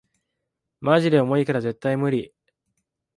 [0.79, 2.33] マジで重いから絶対ムリ